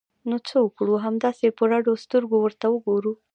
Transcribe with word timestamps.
نو 0.29 0.35
څه 0.47 0.55
وکړو؟ 0.65 0.93
همداسې 1.05 1.47
په 1.57 1.63
رډو 1.71 1.93
سترګو 2.03 2.37
ورته 2.41 2.65
وګورو! 2.69 3.13